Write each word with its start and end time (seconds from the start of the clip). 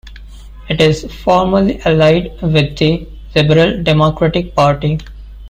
It 0.67 0.81
is 0.81 1.03
formally 1.21 1.79
allied 1.85 2.41
with 2.41 2.75
the 2.79 3.07
Liberal 3.35 3.83
Democratic 3.83 4.55
Party. 4.55 4.97